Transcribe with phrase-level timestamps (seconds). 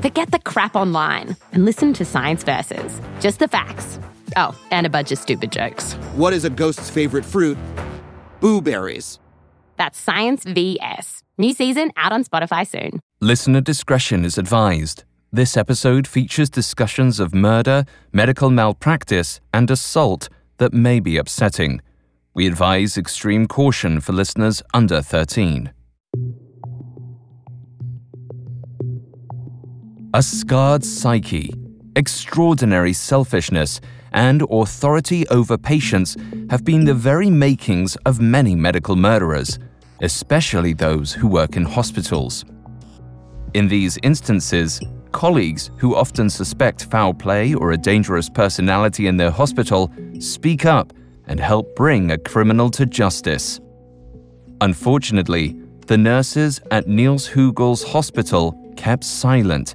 [0.00, 3.00] Forget the crap online and listen to Science Versus.
[3.18, 3.98] Just the facts.
[4.36, 5.94] Oh, and a bunch of stupid jokes.
[6.14, 7.58] What is a ghost's favorite fruit?
[8.38, 9.18] Blueberries.
[9.76, 11.24] That's Science VS.
[11.36, 13.00] New season out on Spotify soon.
[13.20, 15.02] Listener discretion is advised.
[15.32, 21.80] This episode features discussions of murder, medical malpractice, and assault that may be upsetting.
[22.34, 25.72] We advise extreme caution for listeners under 13.
[30.14, 31.52] A scarred psyche,
[31.94, 33.78] extraordinary selfishness,
[34.12, 36.16] and authority over patients
[36.48, 39.58] have been the very makings of many medical murderers,
[40.00, 42.46] especially those who work in hospitals.
[43.52, 44.80] In these instances,
[45.12, 50.94] colleagues who often suspect foul play or a dangerous personality in their hospital speak up
[51.26, 53.60] and help bring a criminal to justice.
[54.62, 55.54] Unfortunately,
[55.86, 59.74] the nurses at Niels Högel's hospital kept silent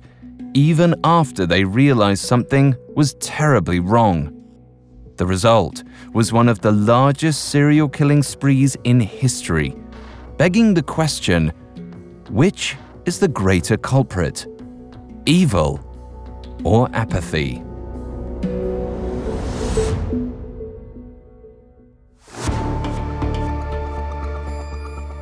[0.53, 4.39] even after they realized something was terribly wrong.
[5.17, 9.75] The result was one of the largest serial killing sprees in history,
[10.37, 11.51] begging the question
[12.29, 14.47] which is the greater culprit?
[15.25, 15.79] Evil
[16.63, 17.63] or apathy?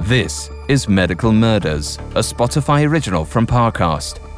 [0.01, 4.30] This is Medical Murders, a Spotify original from Parcast.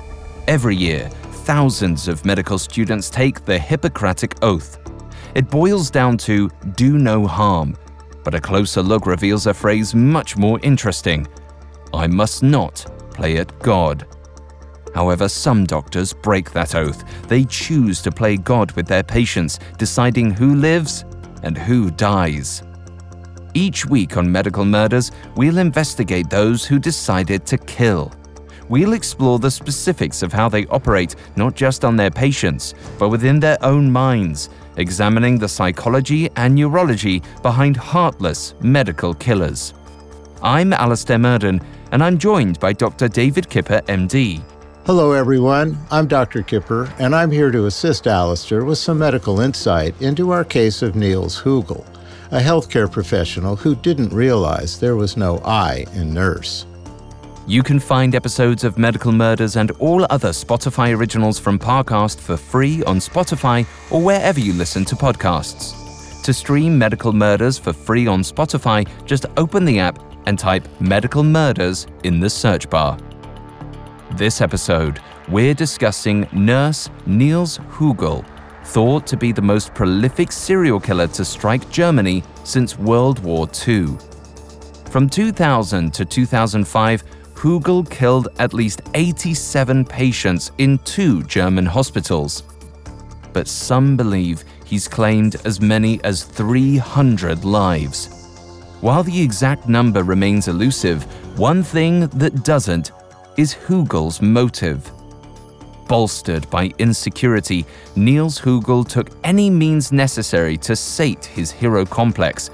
[0.48, 1.08] Every year,
[1.46, 4.78] thousands of medical students take the Hippocratic Oath.
[5.36, 7.78] It boils down to do no harm,
[8.26, 11.26] but a closer look reveals a phrase much more interesting
[11.94, 14.06] I must not play at God.
[14.94, 17.06] However, some doctors break that oath.
[17.30, 21.06] They choose to play God with their patients, deciding who lives
[21.44, 22.64] and who dies.
[23.54, 28.12] Each week on Medical Murders, we'll investigate those who decided to kill
[28.70, 33.40] we'll explore the specifics of how they operate not just on their patients, but within
[33.40, 39.74] their own minds, examining the psychology and neurology behind heartless medical killers.
[40.42, 43.08] I'm Alastair Murden, and I'm joined by Dr.
[43.08, 44.44] David Kipper, MD.
[44.86, 45.78] Hello, everyone.
[45.92, 46.44] I'm Dr.
[46.44, 50.96] Kipper, and I'm here to assist Alastair with some medical insight into our case of
[50.96, 51.86] Niels Högel,
[52.32, 56.66] a healthcare professional who didn't realize there was no I in nurse.
[57.46, 62.38] You can find episodes of Medical Murders and all other Spotify originals from Parcast for
[62.38, 66.24] free on Spotify or wherever you listen to podcasts.
[66.24, 71.22] To stream Medical Murders for free on Spotify, just open the app and type Medical
[71.22, 72.98] Murders in the search bar.
[74.12, 78.26] This episode, we're discussing nurse Niels Högel,
[78.64, 83.98] thought to be the most prolific serial killer to strike Germany since World War II.
[84.94, 87.04] From 2000 to 2005,
[87.44, 92.44] Högel killed at least 87 patients in two German hospitals.
[93.34, 98.30] But some believe he's claimed as many as 300 lives.
[98.80, 101.04] While the exact number remains elusive,
[101.38, 102.94] one thing that doesn't
[103.36, 104.90] is Högel's motive.
[105.90, 107.66] Bolstered by insecurity,
[107.98, 112.50] Niels Högel took any means necessary to sate his hero complex,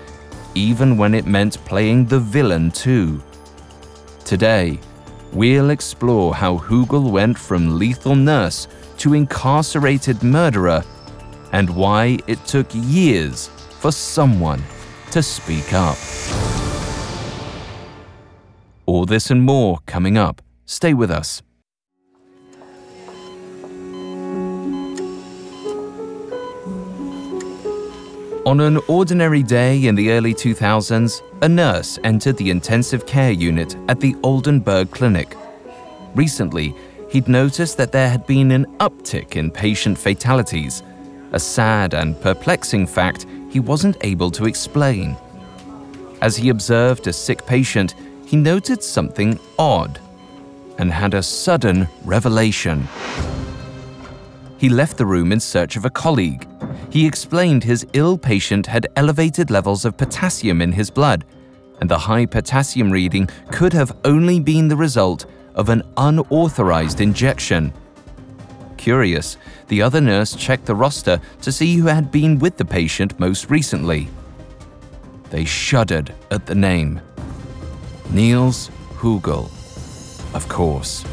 [0.55, 3.21] even when it meant playing the villain too.
[4.29, 4.79] Today,
[5.33, 8.67] we'll explore how Högel went from lethal nurse
[8.99, 10.83] to incarcerated murderer
[11.51, 13.47] and why it took years
[13.79, 14.61] for someone
[15.09, 15.97] to speak up.
[18.85, 20.43] All this and more coming up.
[20.67, 21.41] Stay with us.
[28.49, 33.75] On an ordinary day in the early 2000s, a nurse entered the intensive care unit
[33.87, 35.35] at the Oldenburg Clinic.
[36.15, 36.73] Recently,
[37.11, 40.81] he'd noticed that there had been an uptick in patient fatalities,
[41.31, 45.15] a sad and perplexing fact he wasn't able to explain.
[46.23, 47.93] As he observed a sick patient,
[48.25, 49.99] he noted something odd.
[50.79, 52.87] and had a sudden revelation.
[54.59, 56.45] He left the room in search of a colleague.
[56.89, 61.23] He explained his ill patient had elevated levels of potassium in his blood,
[61.79, 65.25] and the high potassium reading could have only been the result
[65.55, 67.71] of an unauthorized injection.
[68.75, 69.37] Curious,
[69.69, 73.49] the other nurse checked the roster to see who had been with the patient most
[73.49, 74.09] recently.
[75.29, 76.99] They shuddered at the name.
[78.09, 79.45] Niels Högel,
[80.35, 81.05] of course.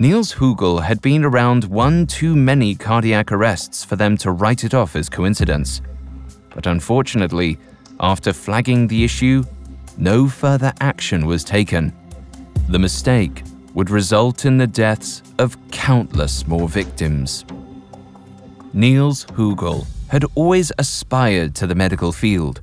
[0.00, 4.72] Niels Högel had been around one too many cardiac arrests for them to write it
[4.72, 5.82] off as coincidence.
[6.54, 7.58] But unfortunately,
[8.00, 9.44] after flagging the issue,
[9.98, 11.94] no further action was taken.
[12.70, 13.42] The mistake
[13.74, 17.44] would result in the deaths of countless more victims.
[18.72, 22.62] Niels Högel had always aspired to the medical field.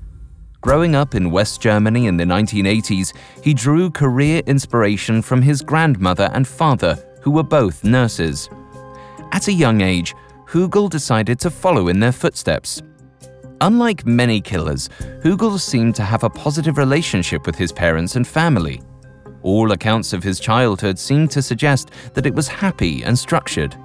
[0.61, 6.31] Growing up in West Germany in the 1980s, he drew career inspiration from his grandmother
[6.33, 8.49] and father, who were both nurses.
[9.31, 10.15] At a young age,
[10.47, 12.81] Högel decided to follow in their footsteps.
[13.61, 14.89] Unlike many killers,
[15.23, 18.81] Högel seemed to have a positive relationship with his parents and family.
[19.41, 23.75] All accounts of his childhood seemed to suggest that it was happy and structured.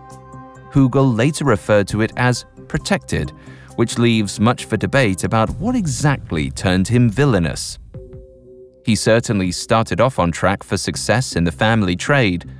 [0.72, 3.32] Högel later referred to it as protected,
[3.76, 7.78] which leaves much for debate about what exactly turned him villainous.
[8.84, 12.50] He certainly started off on track for success in the family trade.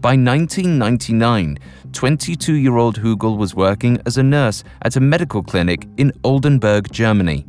[0.00, 1.58] By 1999,
[1.92, 6.92] 22 year old Högel was working as a nurse at a medical clinic in Oldenburg,
[6.92, 7.44] Germany.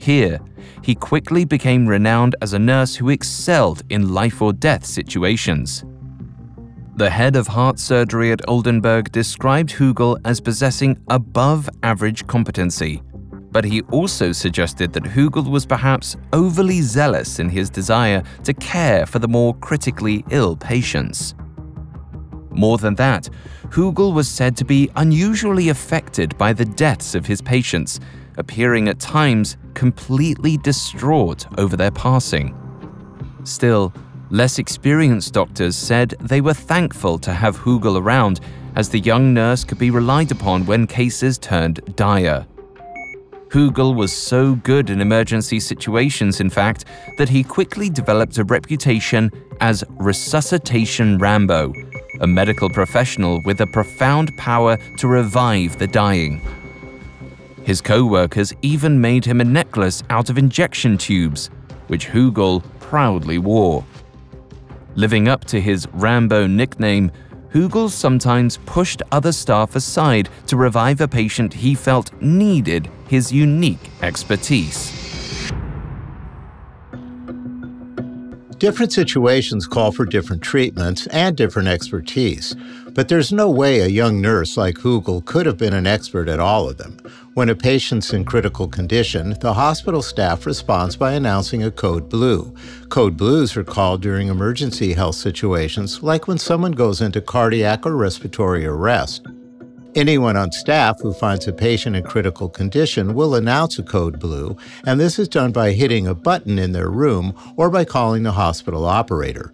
[0.00, 0.40] Here,
[0.82, 5.84] he quickly became renowned as a nurse who excelled in life or death situations.
[6.96, 13.02] The head of heart surgery at Oldenburg described Högel as possessing above average competency,
[13.52, 19.06] but he also suggested that Högel was perhaps overly zealous in his desire to care
[19.06, 21.36] for the more critically ill patients.
[22.58, 23.30] More than that,
[23.68, 28.00] Högel was said to be unusually affected by the deaths of his patients,
[28.36, 32.56] appearing at times completely distraught over their passing.
[33.44, 33.94] Still,
[34.30, 38.40] less experienced doctors said they were thankful to have Högel around,
[38.74, 42.44] as the young nurse could be relied upon when cases turned dire.
[43.50, 46.86] Högel was so good in emergency situations, in fact,
[47.18, 51.72] that he quickly developed a reputation as Resuscitation Rambo,
[52.20, 56.40] a medical professional with a profound power to revive the dying.
[57.64, 61.50] His co workers even made him a necklace out of injection tubes,
[61.88, 63.84] which Högel proudly wore.
[64.94, 67.12] Living up to his Rambo nickname,
[67.52, 73.90] Högel sometimes pushed other staff aside to revive a patient he felt needed his unique
[74.02, 75.07] expertise.
[78.58, 82.56] Different situations call for different treatments and different expertise,
[82.88, 86.40] but there's no way a young nurse like Högel could have been an expert at
[86.40, 86.98] all of them.
[87.34, 92.52] When a patient's in critical condition, the hospital staff responds by announcing a code blue.
[92.88, 97.96] Code blues are called during emergency health situations, like when someone goes into cardiac or
[97.96, 99.24] respiratory arrest.
[99.94, 104.56] Anyone on staff who finds a patient in critical condition will announce a code blue,
[104.86, 108.32] and this is done by hitting a button in their room or by calling the
[108.32, 109.52] hospital operator.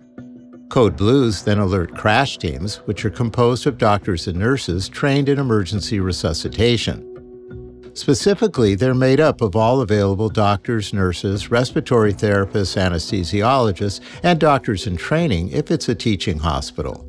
[0.70, 5.38] Code Blues then alert crash teams, which are composed of doctors and nurses trained in
[5.38, 7.10] emergency resuscitation.
[7.94, 14.96] Specifically, they're made up of all available doctors, nurses, respiratory therapists, anesthesiologists, and doctors in
[14.96, 17.08] training if it's a teaching hospital.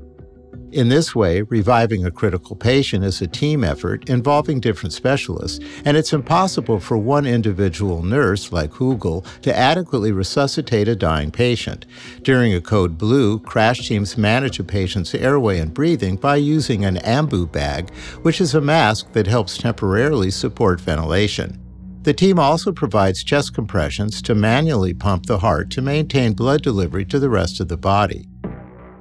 [0.75, 5.95] In this way, reviving a critical patient is a team effort involving different specialists, and
[5.95, 11.85] it's impossible for one individual nurse, like Högel, to adequately resuscitate a dying patient.
[12.23, 16.97] During a code blue, crash teams manage a patient's airway and breathing by using an
[16.97, 17.89] ambu bag,
[18.23, 21.57] which is a mask that helps temporarily support ventilation.
[22.01, 27.05] The team also provides chest compressions to manually pump the heart to maintain blood delivery
[27.05, 28.27] to the rest of the body.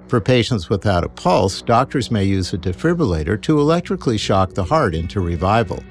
[0.09, 4.95] For patients without a pulse, doctors may use a defibrillator to electrically shock the heart
[4.95, 5.83] into revival.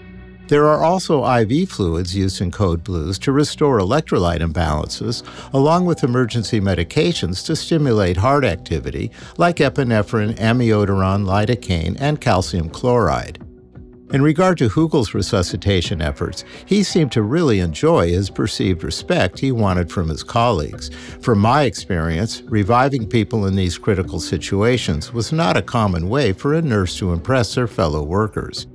[0.48, 6.04] There are also IV fluids used in code blues to restore electrolyte imbalances, along with
[6.04, 13.40] emergency medications to stimulate heart activity, like epinephrine, amiodarone, lidocaine, and calcium chloride.
[14.14, 19.52] In regard to Högel's resuscitation efforts, he seemed to really enjoy his perceived respect he
[19.52, 20.92] wanted from his colleagues.
[21.20, 26.54] From my experience, reviving people in these critical situations was not a common way for
[26.54, 28.68] a nurse to impress their fellow workers.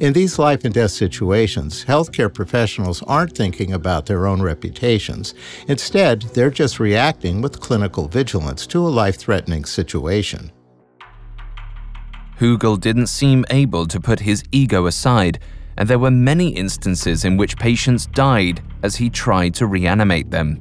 [0.00, 5.32] In these life and death situations, healthcare professionals aren't thinking about their own reputations.
[5.66, 10.52] Instead, they're just reacting with clinical vigilance to a life threatening situation.
[12.40, 15.38] Högel didn't seem able to put his ego aside,
[15.76, 20.58] and there were many instances in which patients died as he tried to reanimate them.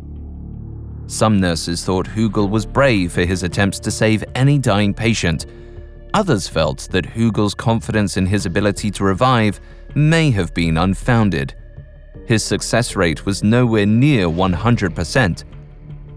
[1.08, 5.46] Some nurses thought Högel was brave for his attempts to save any dying patient.
[6.14, 9.60] Others felt that Högel's confidence in his ability to revive
[9.96, 11.56] may have been unfounded.
[12.26, 15.44] His success rate was nowhere near 100%.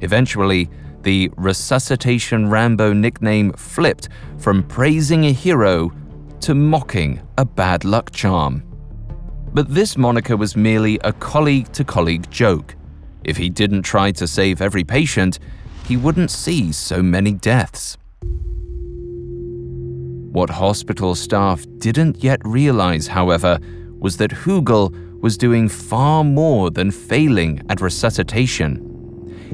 [0.03, 0.71] Eventually,
[1.07, 4.09] the Resuscitation Rambo nickname flipped
[4.39, 5.93] from praising a hero
[6.41, 8.65] to mocking a bad luck charm.
[9.55, 12.75] But this moniker was merely a colleague to colleague joke.
[13.23, 15.39] If he didn't try to save every patient,
[15.85, 17.97] he wouldn't see so many deaths.
[20.33, 23.61] What hospital staff didn't yet realize, however,
[24.01, 28.96] was that Högel was doing far more than failing at resuscitation.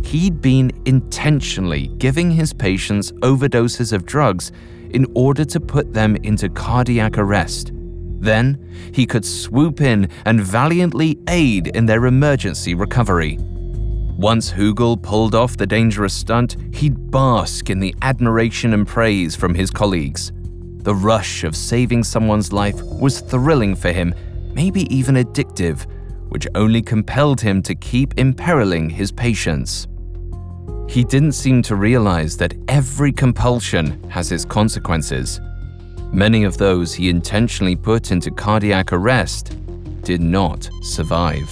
[0.05, 4.53] He'd been intentionally giving his patients overdoses of drugs
[4.91, 7.73] in order to put them into cardiac arrest.
[8.21, 8.59] Then,
[8.93, 13.39] he could swoop in and valiantly aid in their emergency recovery.
[14.17, 19.55] Once Högel pulled off the dangerous stunt, he'd bask in the admiration and praise from
[19.55, 20.31] his colleagues.
[20.83, 24.15] The rush of saving someone's life was thrilling for him,
[24.55, 25.87] maybe even addictive,
[26.33, 29.87] which only compelled him to keep imperiling his patients.
[30.89, 35.43] He didn't seem to realize that every compulsion has its consequences.
[36.11, 39.59] Many of those he intentionally put into cardiac arrest
[40.03, 41.51] did not survive.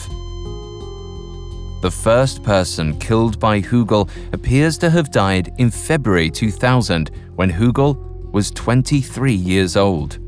[1.82, 7.98] The first person killed by Högel appears to have died in February 2000 when Högel
[8.32, 10.18] was 23 years old.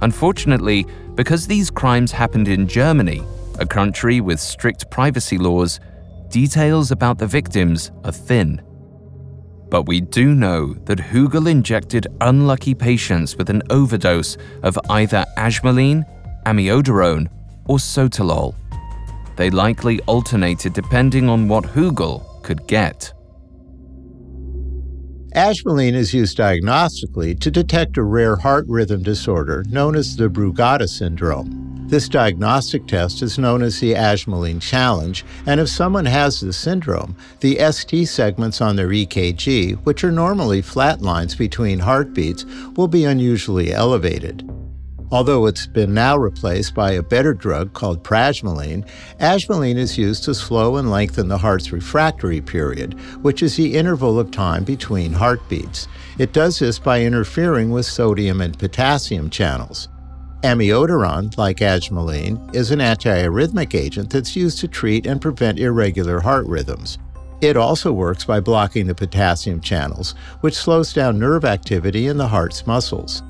[0.00, 3.22] Unfortunately, because these crimes happened in Germany,
[3.58, 5.78] a country with strict privacy laws,
[6.28, 8.62] details about the victims are thin.
[9.68, 16.04] But we do know that Högel injected unlucky patients with an overdose of either ajmaline,
[16.44, 17.28] amiodarone,
[17.66, 18.54] or sotalol.
[19.36, 23.12] They likely alternated depending on what Högel could get.
[25.34, 30.86] Ajmaline is used diagnostically to detect a rare heart rhythm disorder known as the Brugada
[30.86, 31.86] syndrome.
[31.88, 37.16] This diagnostic test is known as the Ajmaline Challenge, and if someone has this syndrome,
[37.40, 42.44] the ST segments on their EKG, which are normally flat lines between heartbeats,
[42.76, 44.46] will be unusually elevated.
[45.12, 48.88] Although it's been now replaced by a better drug called prajmaline,
[49.20, 54.18] ajmaline is used to slow and lengthen the heart's refractory period, which is the interval
[54.18, 55.86] of time between heartbeats.
[56.18, 59.88] It does this by interfering with sodium and potassium channels.
[60.44, 66.46] Amiodarone, like ajmaline, is an antiarrhythmic agent that's used to treat and prevent irregular heart
[66.46, 66.96] rhythms.
[67.42, 72.28] It also works by blocking the potassium channels, which slows down nerve activity in the
[72.28, 73.22] heart's muscles.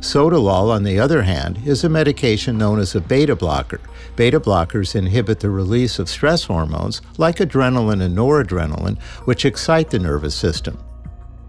[0.00, 3.80] Sotalol, on the other hand, is a medication known as a beta blocker.
[4.14, 9.98] Beta blockers inhibit the release of stress hormones like adrenaline and noradrenaline, which excite the
[9.98, 10.78] nervous system.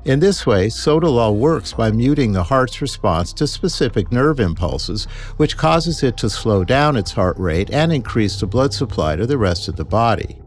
[0.05, 5.05] In this way, sotalol works by muting the heart's response to specific nerve impulses,
[5.37, 9.27] which causes it to slow down its heart rate and increase the blood supply to
[9.27, 10.41] the rest of the body.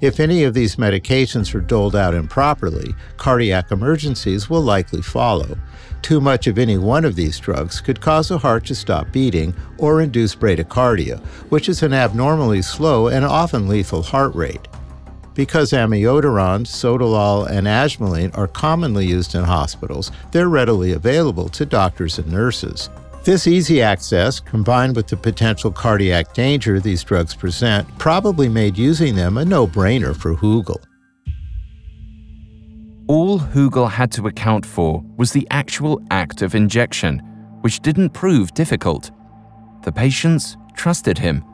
[0.00, 5.58] If any of these medications are doled out improperly, cardiac emergencies will likely follow.
[6.00, 9.54] Too much of any one of these drugs could cause the heart to stop beating
[9.76, 14.66] or induce bradycardia, which is an abnormally slow and often lethal heart rate.
[15.34, 22.18] Because amiodarone, sotalol, and ajmaline are commonly used in hospitals, they're readily available to doctors
[22.18, 22.88] and nurses.
[23.22, 29.14] This easy access, combined with the potential cardiac danger these drugs present, probably made using
[29.14, 30.82] them a no brainer for Högel.
[33.08, 37.18] All Högel had to account for was the actual act of injection,
[37.60, 39.10] which didn't prove difficult.
[39.82, 41.44] The patients trusted him,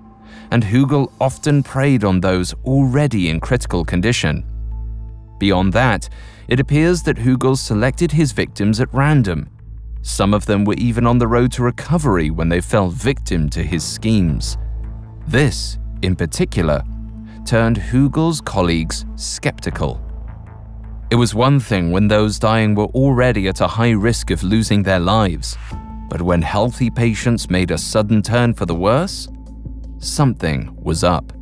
[0.52, 4.44] and Högel often preyed on those already in critical condition.
[5.40, 6.08] Beyond that,
[6.46, 9.48] it appears that Högel selected his victims at random.
[10.02, 13.62] Some of them were even on the road to recovery when they fell victim to
[13.62, 14.56] his schemes.
[15.26, 16.82] This, in particular,
[17.44, 20.00] turned Högel's colleagues skeptical.
[21.10, 24.82] It was one thing when those dying were already at a high risk of losing
[24.82, 25.56] their lives,
[26.08, 29.28] but when healthy patients made a sudden turn for the worse,
[29.98, 31.32] something was up.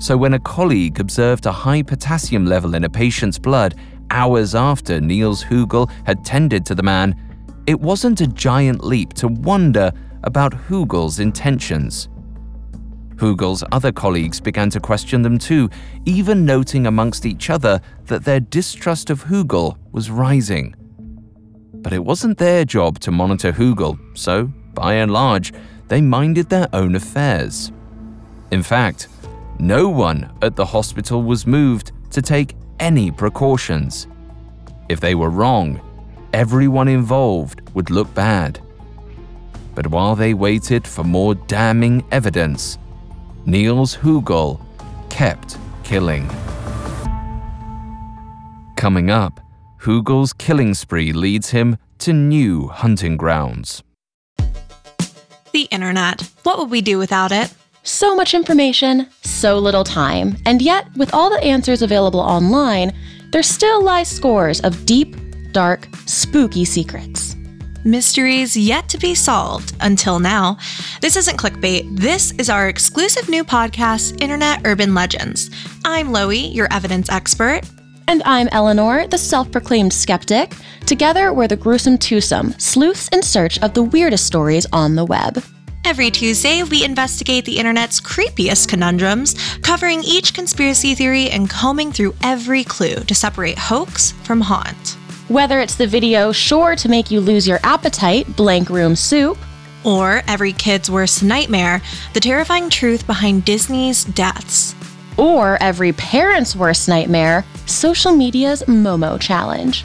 [0.00, 3.74] So, when a colleague observed a high potassium level in a patient's blood
[4.10, 7.14] hours after Niels Högel had tended to the man,
[7.68, 9.92] it wasn't a giant leap to wonder
[10.24, 12.08] about Högel's intentions.
[13.16, 15.68] Högel's other colleagues began to question them too,
[16.06, 20.74] even noting amongst each other that their distrust of Högel was rising.
[21.74, 25.52] But it wasn't their job to monitor Högel, so, by and large,
[25.88, 27.70] they minded their own affairs.
[28.50, 29.08] In fact,
[29.58, 34.06] no one at the hospital was moved to take any precautions.
[34.88, 35.82] If they were wrong,
[36.32, 38.60] everyone involved would look bad.
[39.74, 42.78] But while they waited for more damning evidence,
[43.46, 44.60] Niels Högel
[45.08, 46.28] kept killing.
[48.76, 49.40] Coming up,
[49.80, 53.82] Högel's killing spree leads him to new hunting grounds.
[55.52, 56.30] The internet.
[56.42, 57.52] What would we do without it?
[57.84, 62.92] So much information, so little time, and yet, with all the answers available online,
[63.32, 65.16] there still lie scores of deep,
[65.52, 67.36] dark, spooky secrets.
[67.84, 70.58] Mysteries yet to be solved until now.
[71.00, 71.96] This isn't clickbait.
[71.96, 75.50] This is our exclusive new podcast, Internet Urban Legends.
[75.84, 77.60] I'm Loie, your evidence expert.
[78.08, 80.54] And I'm Eleanor, the self proclaimed skeptic.
[80.86, 85.42] Together, we're the gruesome twosome, sleuths in search of the weirdest stories on the web.
[85.84, 92.14] Every Tuesday, we investigate the internet's creepiest conundrums, covering each conspiracy theory and combing through
[92.22, 94.97] every clue to separate hoax from haunt.
[95.28, 99.36] Whether it's the video sure to make you lose your appetite, Blank Room Soup,
[99.84, 101.82] or every kid's worst nightmare,
[102.14, 104.74] the terrifying truth behind Disney's deaths.
[105.18, 109.84] Or every parent's worst nightmare, social media's Momo challenge.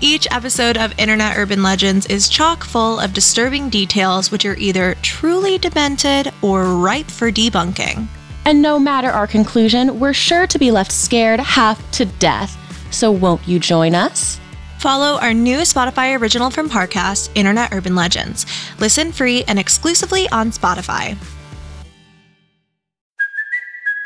[0.00, 4.94] Each episode of Internet Urban Legends is chock full of disturbing details which are either
[5.02, 8.06] truly demented or ripe for debunking.
[8.44, 12.56] And no matter our conclusion, we're sure to be left scared half to death.
[12.92, 14.38] So won't you join us?
[14.84, 18.44] Follow our new Spotify original from Parcast, Internet Urban Legends.
[18.78, 21.16] Listen free and exclusively on Spotify.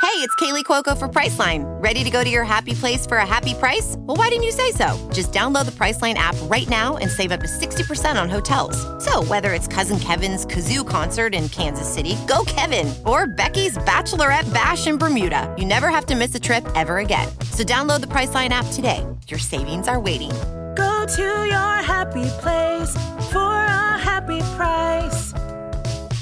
[0.01, 1.65] Hey, it's Kaley Cuoco for Priceline.
[1.83, 3.97] Ready to go to your happy place for a happy price?
[3.99, 4.97] Well, why didn't you say so?
[5.13, 8.79] Just download the Priceline app right now and save up to 60% on hotels.
[9.05, 14.55] So, whether it's Cousin Kevin's Kazoo concert in Kansas City, go Kevin, or Becky's Bachelorette
[14.55, 17.29] Bash in Bermuda, you never have to miss a trip ever again.
[17.51, 19.05] So, download the Priceline app today.
[19.27, 20.31] Your savings are waiting.
[20.79, 22.93] Go to your happy place
[23.33, 25.33] for a happy price.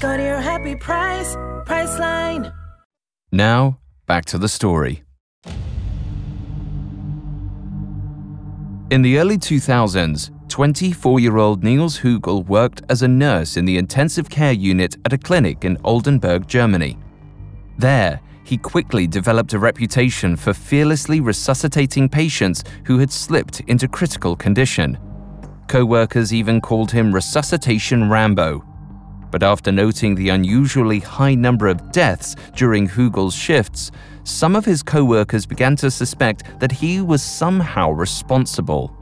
[0.01, 2.51] Go to your happy price, Priceline.
[3.31, 5.03] Now, back to the story.
[8.91, 13.77] In the early 2000s, 24 year old Niels Högel worked as a nurse in the
[13.77, 16.97] intensive care unit at a clinic in Oldenburg, Germany.
[17.77, 24.37] There, he quickly developed a reputation for fearlessly resuscitating patients who had slipped into critical
[24.37, 24.97] condition.
[25.67, 28.65] Co workers even called him Resuscitation Rambo.
[29.33, 33.91] But after noting the unusually high number of deaths during Högel's shifts,
[34.23, 38.97] some of his co workers began to suspect that he was somehow responsible.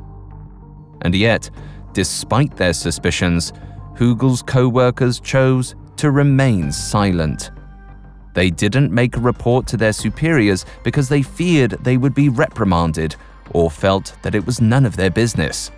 [1.02, 1.50] And yet,
[1.92, 3.52] despite their suspicions,
[3.94, 7.50] Högel's co workers chose to remain silent.
[8.34, 13.16] They didn't make a report to their superiors because they feared they would be reprimanded
[13.52, 15.70] or felt that it was none of their business.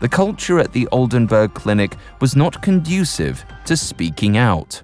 [0.00, 4.82] The culture at the Oldenburg Clinic was not conducive to speaking out.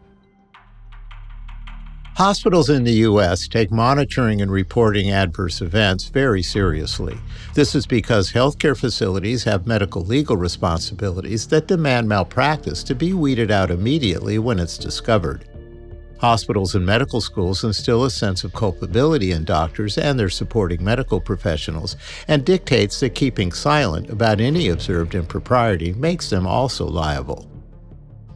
[2.17, 3.49] Hospitals in the U.S.
[3.49, 7.17] take monitoring and reporting adverse events very seriously.
[7.55, 13.51] This is because healthcare facilities have medical legal responsibilities that demand malpractice to be weeded
[13.51, 15.49] out immediately when it's discovered.
[16.23, 21.21] Hospitals and medical schools instill a sense of culpability in doctors and their supporting medical
[21.21, 21.97] professionals
[22.29, 27.51] and dictates that keeping silent about any observed impropriety makes them also liable.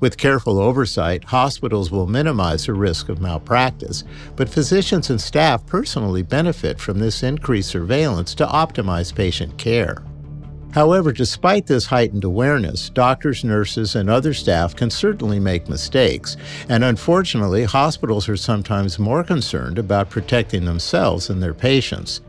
[0.00, 4.02] With careful oversight, hospitals will minimize the risk of malpractice,
[4.34, 10.02] but physicians and staff personally benefit from this increased surveillance to optimize patient care.
[10.72, 16.36] However, despite this heightened awareness, doctors, nurses, and other staff can certainly make mistakes,
[16.68, 22.20] and unfortunately, hospitals are sometimes more concerned about protecting themselves and their patients.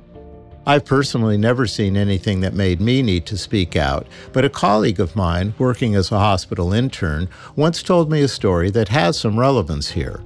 [0.65, 4.99] I've personally never seen anything that made me need to speak out, but a colleague
[4.99, 9.39] of mine, working as a hospital intern, once told me a story that has some
[9.39, 10.21] relevance here.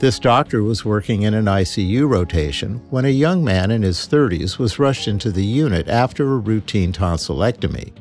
[0.00, 4.58] This doctor was working in an ICU rotation when a young man in his 30s
[4.58, 7.92] was rushed into the unit after a routine tonsillectomy.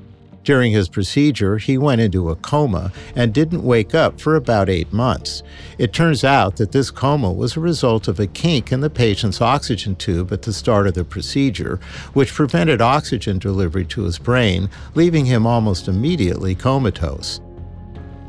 [0.44, 4.92] During his procedure, he went into a coma and didn't wake up for about eight
[4.92, 5.44] months.
[5.78, 9.40] It turns out that this coma was a result of a kink in the patient's
[9.40, 11.80] oxygen tube at the start of the procedure,
[12.14, 17.40] which prevented oxygen delivery to his brain, leaving him almost immediately comatose.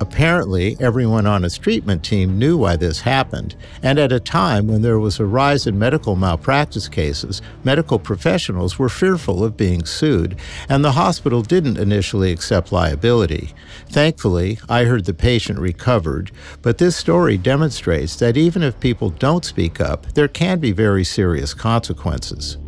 [0.05, 4.83] Apparently, everyone on his treatment team knew why this happened, and at a time when
[4.83, 10.37] there was a rise in medical malpractice cases, medical professionals were fearful of being sued,
[10.69, 13.55] and the hospital didn't initially accept liability.
[13.88, 19.43] Thankfully, I heard the patient recovered, but this story demonstrates that even if people don't
[19.43, 22.59] speak up, there can be very serious consequences.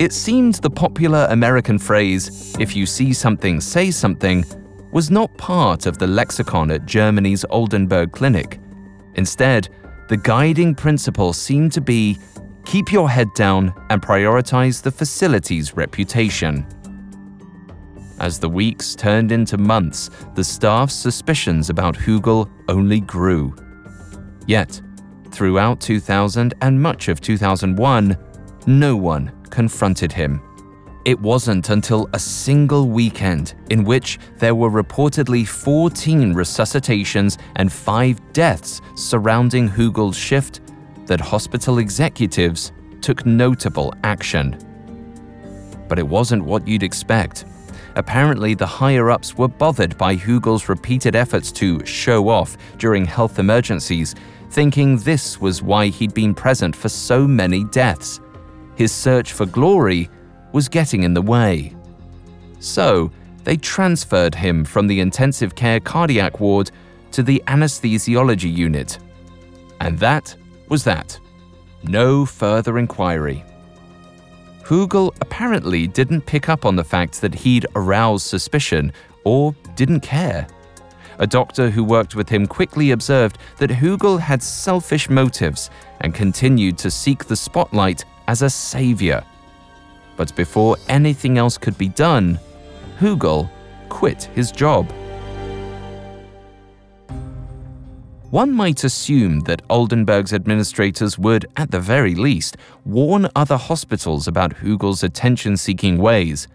[0.00, 4.44] It seemed the popular American phrase, if you see something, say something,
[4.90, 8.58] was not part of the lexicon at Germany's Oldenburg Clinic.
[9.14, 9.68] Instead,
[10.08, 12.18] the guiding principle seemed to be
[12.64, 16.66] keep your head down and prioritize the facility's reputation.
[18.18, 23.54] As the weeks turned into months, the staff's suspicions about Högel only grew.
[24.48, 24.80] Yet,
[25.30, 28.16] throughout 2000 and much of 2001,
[28.66, 30.42] no one confronted him.
[31.04, 38.32] It wasn't until a single weekend in which there were reportedly 14 resuscitations and 5
[38.32, 40.60] deaths surrounding Högel's shift
[41.06, 44.58] that hospital executives took notable action.
[45.88, 47.44] But it wasn't what you'd expect.
[47.96, 53.38] Apparently, the higher ups were bothered by Högel's repeated efforts to show off during health
[53.38, 54.16] emergencies,
[54.50, 58.20] thinking this was why he'd been present for so many deaths
[58.76, 60.08] his search for glory
[60.52, 61.74] was getting in the way.
[62.60, 63.10] So,
[63.44, 66.70] they transferred him from the intensive care cardiac ward
[67.12, 68.98] to the anesthesiology unit.
[69.80, 70.34] And that
[70.68, 71.18] was that.
[71.82, 73.44] No further inquiry.
[74.62, 78.92] Högel apparently didn't pick up on the fact that he'd aroused suspicion
[79.24, 80.46] or didn't care.
[81.18, 86.78] A doctor who worked with him quickly observed that Högel had selfish motives and continued
[86.78, 89.24] to seek the spotlight as a savior.
[90.16, 92.38] But before anything else could be done,
[92.98, 93.50] Högel
[93.88, 94.90] quit his job.
[98.30, 104.56] One might assume that Oldenburg's administrators would, at the very least, warn other hospitals about
[104.56, 106.48] Högel's attention seeking ways.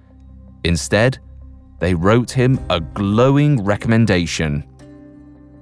[0.65, 1.19] Instead,
[1.79, 4.65] they wrote him a glowing recommendation.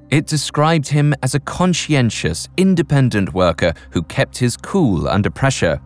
[0.09, 5.79] It described him as a conscientious, independent worker who kept his cool under pressure.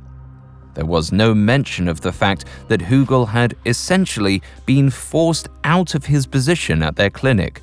[0.74, 6.06] There was no mention of the fact that Högel had essentially been forced out of
[6.06, 7.62] his position at their clinic.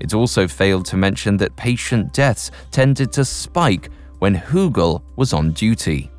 [0.00, 5.52] It also failed to mention that patient deaths tended to spike when Högel was on
[5.52, 6.10] duty.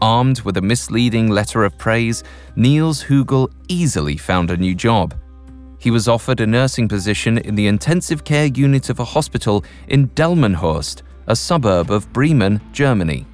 [0.00, 2.22] Armed with a misleading letter of praise,
[2.56, 5.14] Niels Högel easily found a new job.
[5.78, 10.08] He was offered a nursing position in the intensive care unit of a hospital in
[10.10, 13.26] Delmenhorst, a suburb of Bremen, Germany.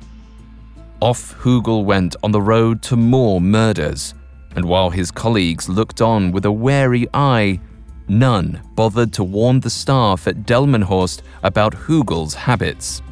[1.07, 4.13] Off Högel went on the road to more murders,
[4.57, 7.61] and while his colleagues looked on with a wary eye,
[8.09, 13.03] none bothered to warn the staff at Delmenhorst about Högel's habits.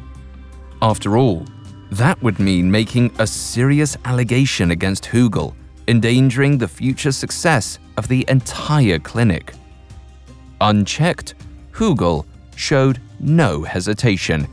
[0.81, 1.45] After all,
[1.89, 5.55] that would mean making a serious allegation against Högel,
[5.87, 9.53] endangering the future success of the entire clinic.
[10.59, 11.35] Unchecked,
[11.71, 12.25] Högel
[12.57, 14.49] showed no hesitation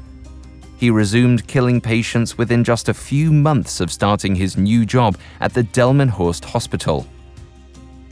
[0.82, 5.54] he resumed killing patients within just a few months of starting his new job at
[5.54, 7.06] the Delmenhorst Hospital.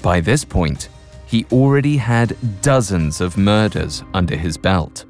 [0.02, 0.88] By this point,
[1.26, 5.04] he already had dozens of murders under his belt.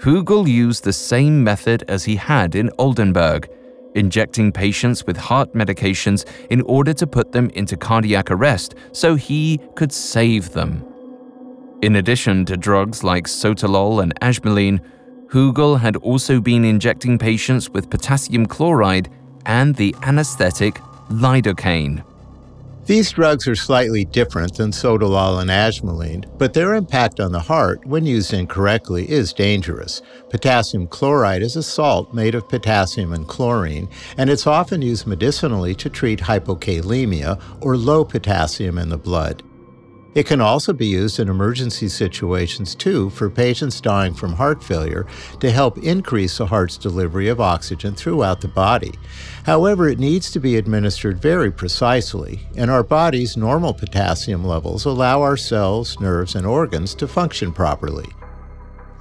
[0.00, 3.50] Högel used the same method as he had in Oldenburg,
[3.96, 9.60] injecting patients with heart medications in order to put them into cardiac arrest so he
[9.74, 10.82] could save them.
[11.82, 14.80] In addition to drugs like sotalol and ajmaline,
[15.28, 19.10] Högel had also been injecting patients with potassium chloride
[19.44, 20.76] and the anesthetic
[21.10, 22.02] lidocaine.
[22.86, 27.84] These drugs are slightly different than sotalol and ajmaline, but their impact on the heart,
[27.84, 30.02] when used incorrectly, is dangerous.
[30.30, 35.74] Potassium chloride is a salt made of potassium and chlorine, and it's often used medicinally
[35.74, 39.42] to treat hypokalemia or low potassium in the blood.
[40.16, 45.06] It can also be used in emergency situations too for patients dying from heart failure
[45.40, 48.94] to help increase the heart's delivery of oxygen throughout the body.
[49.44, 55.20] However, it needs to be administered very precisely, and our body's normal potassium levels allow
[55.20, 58.06] our cells, nerves, and organs to function properly.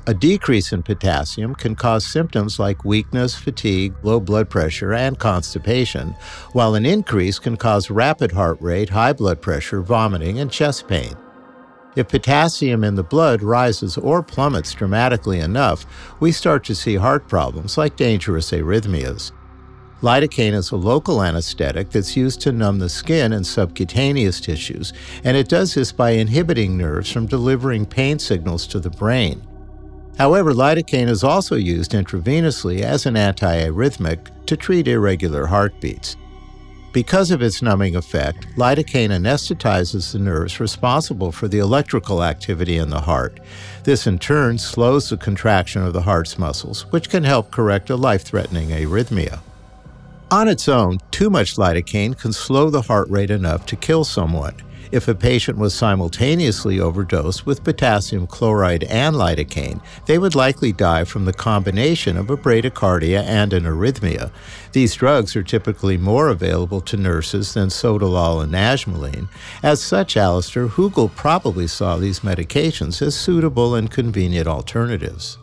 [0.07, 6.15] A decrease in potassium can cause symptoms like weakness, fatigue, low blood pressure, and constipation,
[6.51, 11.15] while an increase can cause rapid heart rate, high blood pressure, vomiting, and chest pain.
[11.95, 15.87] If potassium in the blood rises or plummets dramatically enough,
[16.19, 19.31] we start to see heart problems like dangerous arrhythmias.
[20.01, 25.35] Lidocaine is a local anesthetic that's used to numb the skin and subcutaneous tissues, and
[25.35, 29.41] it does this by inhibiting nerves from delivering pain signals to the brain.
[30.17, 36.15] However, lidocaine is also used intravenously as an antiarrhythmic to treat irregular heartbeats.
[36.93, 42.89] Because of its numbing effect, lidocaine anesthetizes the nerves responsible for the electrical activity in
[42.89, 43.41] the heart.
[43.83, 47.97] This in turn slows the contraction of the heart's muscles, which can help correct a
[47.97, 49.39] life threatening arrhythmia.
[50.31, 54.55] On its own, too much lidocaine can slow the heart rate enough to kill someone.
[54.91, 61.03] If a patient was simultaneously overdosed with potassium chloride and lidocaine, they would likely die
[61.03, 64.31] from the combination of a bradycardia and an arrhythmia.
[64.73, 69.27] These drugs are typically more available to nurses than sotalol and ajmaline.
[69.63, 75.37] As such, Alastair Högel probably saw these medications as suitable and convenient alternatives.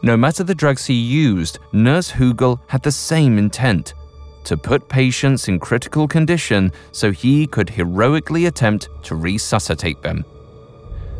[0.00, 3.94] No matter the drugs he used, Nurse Högel had the same intent
[4.48, 10.24] to put patients in critical condition so he could heroically attempt to resuscitate them.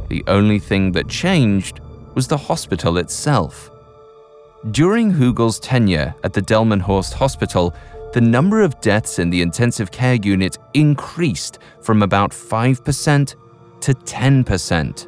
[0.09, 1.81] The only thing that changed
[2.15, 3.71] was the hospital itself.
[4.71, 7.75] During Högel's tenure at the Delmenhorst Hospital,
[8.15, 13.35] the number of deaths in the intensive care unit increased from about 5%
[13.81, 15.07] to 10%.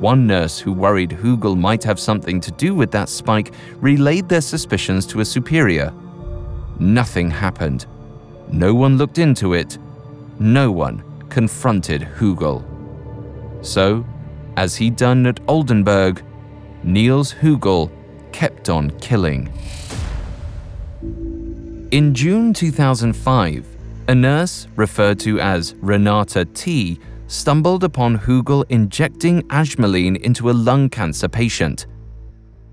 [0.00, 4.40] One nurse who worried Högel might have something to do with that spike relayed their
[4.40, 5.94] suspicions to a superior
[6.78, 7.86] Nothing happened.
[8.52, 9.78] No one looked into it.
[10.38, 12.64] No one confronted Högel.
[13.64, 14.04] So,
[14.56, 16.22] as he'd done at Oldenburg,
[16.82, 17.90] Niels Högel
[18.32, 19.50] kept on killing.
[21.90, 23.66] In June 2005,
[24.08, 30.88] a nurse, referred to as Renata T., stumbled upon Högel injecting ajmaline into a lung
[30.88, 31.86] cancer patient.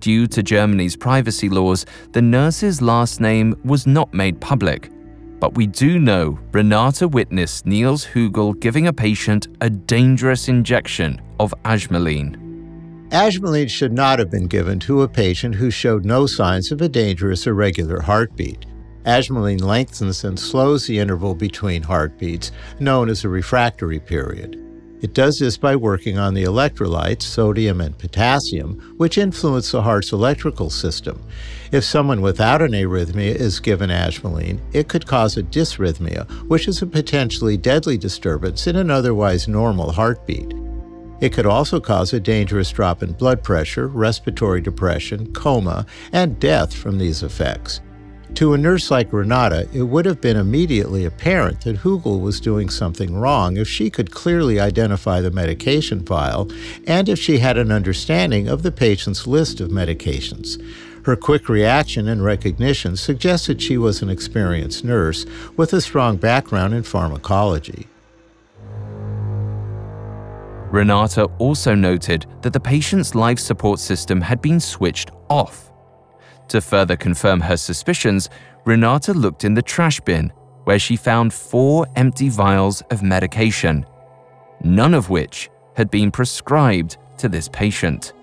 [0.03, 4.91] Due to Germany's privacy laws, the nurse's last name was not made public.
[5.39, 11.53] But we do know Renata witnessed Niels Högel giving a patient a dangerous injection of
[11.63, 12.35] ajmaline.
[13.11, 16.89] Ajmaline should not have been given to a patient who showed no signs of a
[16.89, 18.65] dangerous irregular heartbeat.
[19.05, 24.62] Ajmaline lengthens and slows the interval between heartbeats, known as a refractory period.
[25.03, 30.13] It does this by working on the electrolytes, sodium and potassium, which influence the heart's
[30.13, 31.21] electrical system.
[31.73, 36.81] If someone without an arrhythmia is given ajmaline, it could cause a dysrhythmia, which is
[36.81, 40.53] a potentially deadly disturbance in an otherwise normal heartbeat.
[41.19, 46.73] It could also cause a dangerous drop in blood pressure, respiratory depression, coma, and death
[46.73, 47.81] from these effects.
[48.35, 52.67] To a nurse like Renata, it would have been immediately apparent that Högel was doing
[52.67, 56.49] something wrong if she could clearly identify the medication file
[56.87, 60.59] and if she had an understanding of the patient's list of medications.
[61.05, 66.73] Her quick reaction and recognition suggested she was an experienced nurse with a strong background
[66.73, 67.87] in pharmacology.
[70.71, 75.69] Renata also noted that the patient's life support system had been switched off
[76.53, 78.29] to further confirm her suspicions,
[78.63, 80.31] Renata looked in the trash bin,
[80.65, 83.83] where she found four empty vials of medication,
[84.63, 88.13] none of which had been prescribed to this patient.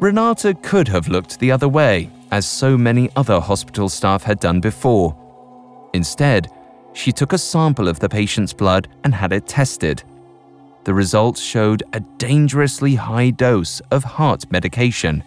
[0.00, 4.60] Renata could have looked the other way, as so many other hospital staff had done
[4.60, 5.14] before.
[5.92, 6.50] Instead,
[6.94, 10.02] she took a sample of the patient's blood and had it tested.
[10.84, 15.22] The results showed a dangerously high dose of heart medication.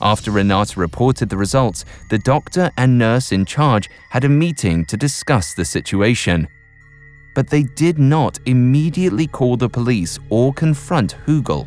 [0.00, 4.96] After Renata reported the results, the doctor and nurse in charge had a meeting to
[4.96, 6.48] discuss the situation.
[7.34, 11.66] But they did not immediately call the police or confront Högel.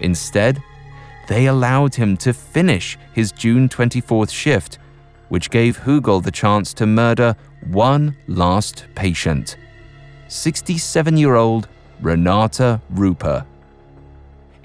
[0.00, 0.62] Instead,
[1.28, 4.78] they allowed him to finish his June 24th shift,
[5.28, 7.36] which gave Högel the chance to murder
[7.68, 9.56] one last patient
[10.28, 11.68] 67 year old
[12.00, 13.44] Renata Rupert.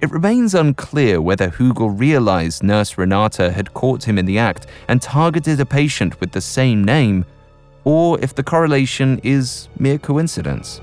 [0.02, 5.00] It remains unclear whether Högel realized Nurse Renata had caught him in the act and
[5.00, 7.24] targeted a patient with the same name,
[7.84, 10.82] or if the correlation is mere coincidence.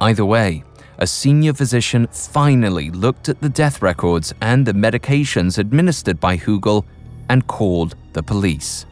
[0.00, 0.64] Either way,
[0.98, 6.84] a senior physician finally looked at the death records and the medications administered by Högel
[7.28, 8.86] and called the police.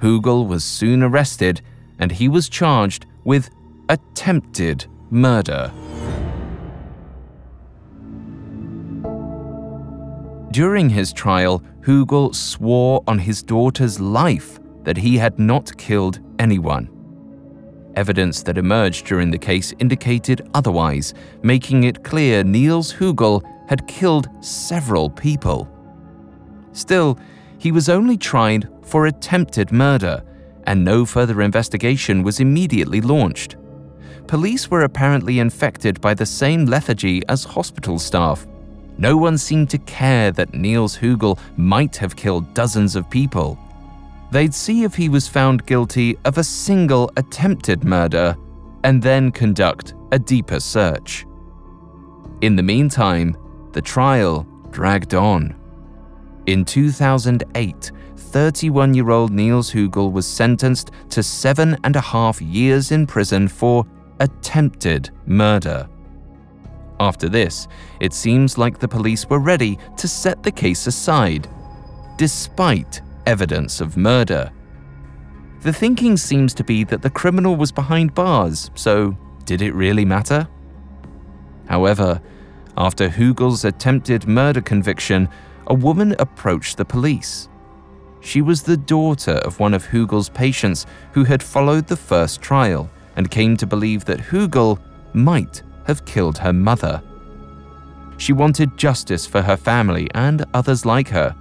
[0.00, 1.60] Högel was soon arrested
[2.00, 3.48] and he was charged with
[3.88, 5.72] attempted murder.
[10.50, 16.88] During his trial, Högel swore on his daughter's life that he had not killed anyone.
[17.96, 24.28] Evidence that emerged during the case indicated otherwise, making it clear Niels Högel had killed
[24.44, 25.68] several people.
[26.72, 27.18] Still,
[27.58, 30.22] he was only tried for attempted murder,
[30.64, 33.56] and no further investigation was immediately launched.
[34.26, 38.46] Police were apparently infected by the same lethargy as hospital staff.
[38.98, 43.58] No one seemed to care that Niels Högel might have killed dozens of people.
[44.30, 48.36] They'd see if he was found guilty of a single attempted murder
[48.84, 51.26] and then conduct a deeper search.
[52.40, 53.36] In the meantime,
[53.72, 55.54] the trial dragged on.
[56.46, 62.92] In 2008, 31 year old Niels Högel was sentenced to seven and a half years
[62.92, 63.86] in prison for
[64.20, 65.88] attempted murder.
[66.98, 67.68] After this,
[68.00, 71.48] it seems like the police were ready to set the case aside,
[72.16, 74.50] despite evidence of murder.
[75.60, 80.04] The thinking seems to be that the criminal was behind bars, so did it really
[80.04, 80.48] matter?
[81.68, 82.20] However,
[82.76, 85.28] after Högel's attempted murder conviction,
[85.66, 87.48] a woman approached the police.
[88.20, 92.90] She was the daughter of one of Högel's patients who had followed the first trial
[93.16, 94.78] and came to believe that Högel
[95.14, 97.02] might have killed her mother.
[98.18, 101.34] She wanted justice for her family and others like her.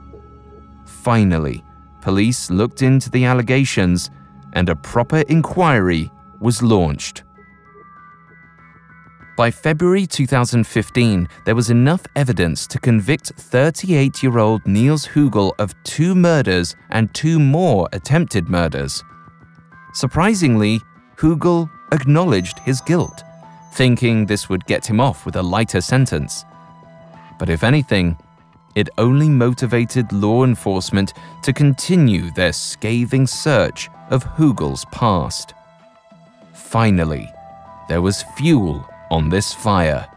[0.86, 1.63] Finally,
[2.01, 4.10] police looked into the allegations
[4.53, 7.23] and a proper inquiry was launched.
[9.38, 15.75] By February 2015, there was enough evidence to convict 38 year old Niels Högel of
[15.84, 19.03] two murders and two more attempted murders.
[19.93, 20.79] Surprisingly,
[21.17, 23.24] Högel acknowledged his guilt,
[23.75, 26.45] thinking this would get him off with a lighter sentence.
[27.38, 28.17] But if anything,
[28.73, 35.53] it only motivated law enforcement to continue their scathing search of Högel's past.
[36.53, 37.29] Finally,
[37.89, 40.07] there was fuel on this fire.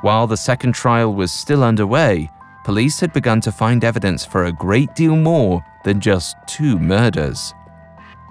[0.00, 2.30] While the second trial was still underway,
[2.64, 7.54] police had begun to find evidence for a great deal more than just two murders.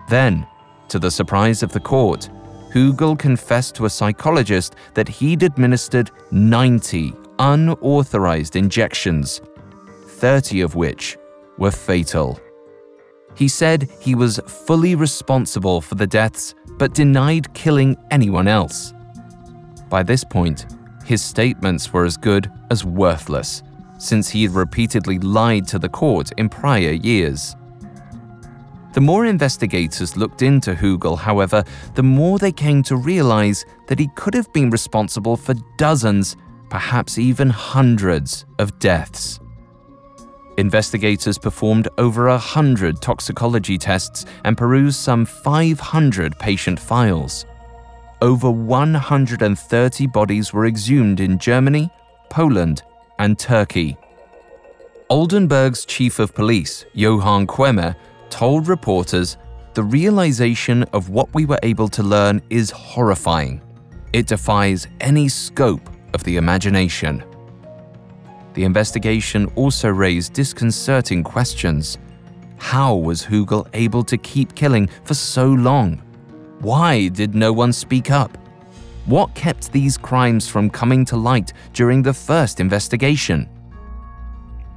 [0.10, 0.46] Then,
[0.90, 2.30] to the surprise of the court,
[2.74, 9.42] Högel confessed to a psychologist that he'd administered 90 unauthorized injections,
[10.06, 11.18] 30 of which
[11.58, 12.40] were fatal.
[13.36, 18.94] He said he was fully responsible for the deaths but denied killing anyone else.
[19.90, 20.66] By this point,
[21.06, 23.64] his statements were as good as worthless,
[23.98, 27.56] since he had repeatedly lied to the court in prior years.
[28.94, 31.64] The more investigators looked into Högel, however,
[31.96, 36.36] the more they came to realize that he could have been responsible for dozens,
[36.70, 39.40] perhaps even hundreds, of deaths.
[40.58, 47.46] Investigators performed over a hundred toxicology tests and perused some 500 patient files.
[48.22, 51.90] Over 130 bodies were exhumed in Germany,
[52.30, 52.84] Poland,
[53.20, 53.98] and Turkey.
[55.10, 57.96] Oldenburg's chief of police, Johann Kühme,
[58.32, 59.38] told reporters
[59.74, 63.62] the realization of what we were able to learn is horrifying.
[64.14, 67.24] It defies any scope of the imagination.
[68.54, 71.98] The investigation also raised disconcerting questions.
[72.58, 76.02] How was Högel able to keep killing for so long?
[76.60, 78.38] Why did no one speak up?
[79.06, 83.50] What kept these crimes from coming to light during the first investigation?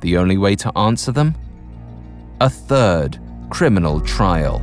[0.00, 1.34] The only way to answer them?
[2.40, 3.18] A third
[3.50, 4.58] criminal trial.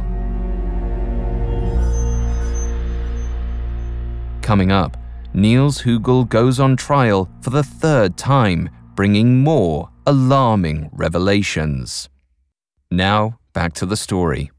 [4.42, 4.98] Coming up,
[5.34, 12.10] Niels Högel goes on trial for the third time, bringing more alarming revelations.
[12.90, 14.52] Now, back to the story.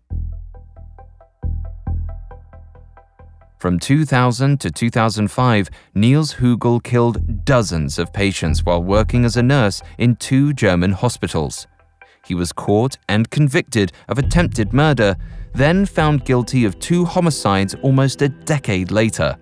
[3.59, 9.83] From 2000 to 2005, Niels Högel killed dozens of patients while working as a nurse
[9.99, 11.69] in two German hospitals.
[12.27, 15.17] He was caught and convicted of attempted murder,
[15.55, 19.37] then found guilty of two homicides almost a decade later.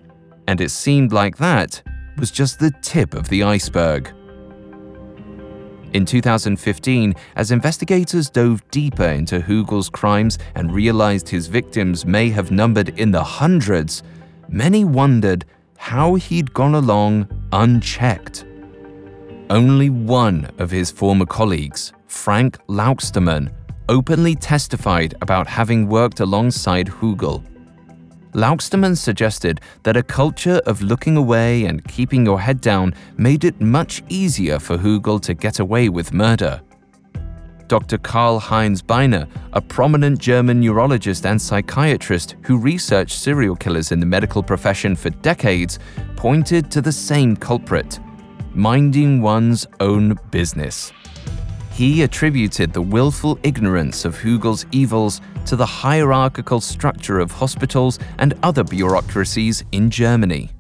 [0.48, 1.82] And it seemed like that
[2.16, 4.12] was just the tip of the iceberg.
[5.92, 12.50] In 2015, as investigators dove deeper into Högel's crimes and realized his victims may have
[12.52, 14.04] numbered in the hundreds,
[14.48, 15.44] many wondered
[15.76, 18.44] how he'd gone along unchecked.
[19.48, 23.52] Only one of his former colleagues, Frank Lauxtermann,
[23.88, 27.42] openly testified about having worked alongside Högel.
[28.32, 33.60] Lauxtermann suggested that a culture of looking away and keeping your head down made it
[33.60, 36.60] much easier for Högel to get away with murder.
[37.68, 37.96] Dr.
[37.96, 44.04] Karl Heinz Beine, a prominent German neurologist and psychiatrist who researched serial killers in the
[44.04, 45.78] medical profession for decades,
[46.16, 48.00] pointed to the same culprit
[48.54, 50.92] minding one's own business.
[51.80, 58.34] He attributed the willful ignorance of Högel's evils to the hierarchical structure of hospitals and
[58.42, 60.50] other bureaucracies in Germany.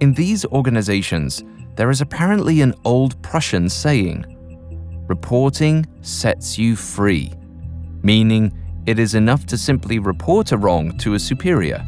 [0.00, 1.44] In these organizations,
[1.76, 4.24] there is apparently an old Prussian saying
[5.06, 7.32] reporting sets you free,
[8.02, 8.52] meaning
[8.86, 11.80] it is enough to simply report a wrong to a superior.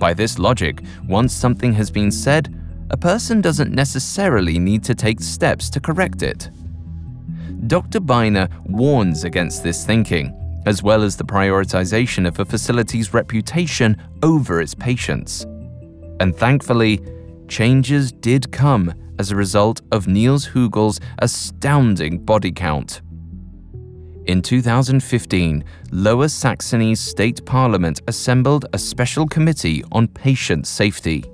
[0.00, 2.52] By this logic, once something has been said,
[2.90, 6.50] a person doesn't necessarily need to take steps to correct it.
[7.66, 8.00] Dr.
[8.00, 14.60] Beine warns against this thinking, as well as the prioritization of a facility's reputation over
[14.60, 15.44] its patients.
[16.20, 17.00] And thankfully,
[17.48, 23.00] changes did come as a result of Niels Högel's astounding body count.
[24.26, 31.24] In 2015, Lower Saxony's state parliament assembled a special committee on patient safety.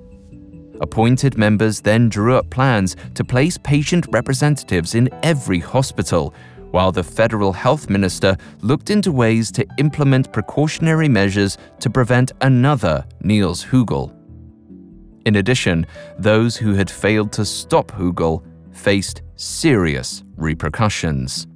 [0.83, 6.33] Appointed members then drew up plans to place patient representatives in every hospital,
[6.71, 13.05] while the federal health minister looked into ways to implement precautionary measures to prevent another
[13.21, 14.13] Niels Högel.
[15.25, 15.85] In addition,
[16.19, 21.47] those who had failed to stop Högel faced serious repercussions.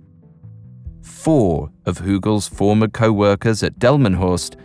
[1.02, 4.56] Four of Högel's former co workers at Delmenhorst,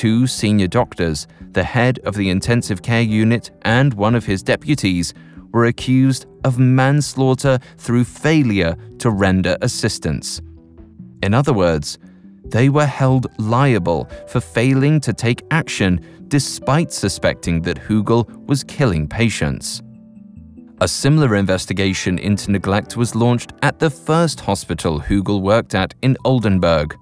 [0.00, 5.12] two senior doctors, the head of the intensive care unit, and one of his deputies,
[5.52, 10.40] were accused of manslaughter through failure to render assistance.
[11.22, 11.98] In other words,
[12.46, 19.06] they were held liable for failing to take action despite suspecting that Högel was killing
[19.06, 19.82] patients.
[20.80, 26.16] A similar investigation into neglect was launched at the first hospital Högel worked at in
[26.24, 26.96] Oldenburg.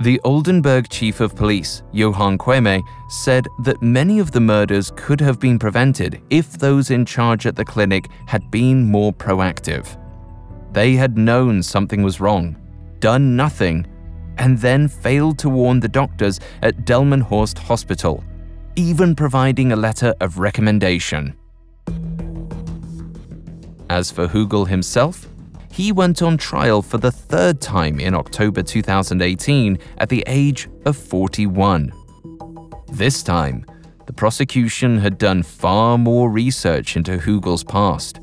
[0.00, 5.38] The Oldenburg chief of police, Johann Kühme, said that many of the murders could have
[5.38, 9.98] been prevented if those in charge at the clinic had been more proactive.
[10.72, 12.56] They had known something was wrong,
[13.00, 13.86] done nothing,
[14.38, 18.24] and then failed to warn the doctors at Delmenhorst Hospital,
[18.76, 21.34] even providing a letter of recommendation.
[23.90, 25.28] As for Högel himself,
[25.70, 30.96] he went on trial for the third time in October 2018 at the age of
[30.96, 31.92] 41.
[32.92, 33.64] This time,
[34.06, 38.20] the prosecution had done far more research into Högel's past.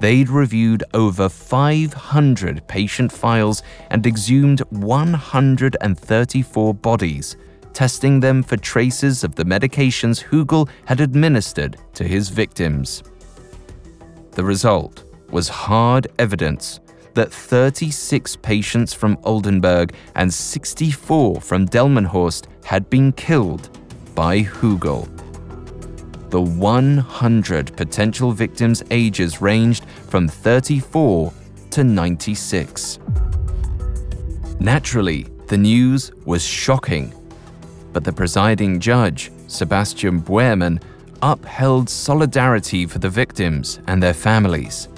[0.00, 7.36] They'd reviewed over 500 patient files and exhumed 134 bodies,
[7.74, 13.02] testing them for traces of the medications Högel had administered to his victims.
[14.32, 16.80] The result was hard evidence
[17.14, 23.70] that 36 patients from Oldenburg and 64 from Delmenhorst had been killed
[24.14, 25.08] by Högel.
[26.30, 31.32] The 100 potential victims' ages ranged from 34
[31.70, 32.98] to 96.
[34.60, 37.12] Naturally, the news was shocking,
[37.92, 40.82] but the presiding judge, Sebastian Bührmann,
[41.22, 44.88] upheld solidarity for the victims and their families.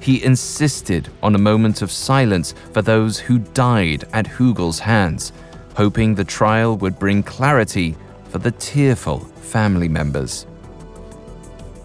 [0.00, 5.32] He insisted on a moment of silence for those who died at Högel's hands,
[5.74, 7.96] hoping the trial would bring clarity
[8.30, 10.46] for the tearful family members.